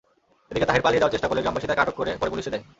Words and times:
এদিকে 0.51 0.67
তাহের 0.67 0.83
পালিয়ে 0.85 0.99
যাওয়ার 1.01 1.13
চেষ্টা 1.15 1.29
করলে 1.29 1.43
গ্রামবাসী 1.43 1.67
তাঁকে 1.69 1.83
আটক 1.83 1.95
করে, 1.99 2.11
পরে 2.19 2.31
পুলিশে 2.33 2.53
দেয়। 2.53 2.63